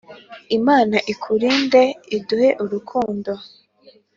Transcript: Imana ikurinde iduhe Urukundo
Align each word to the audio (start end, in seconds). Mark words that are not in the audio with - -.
Imana 0.57 0.97
ikurinde 1.13 1.81
iduhe 2.17 2.49
Urukundo 2.63 3.31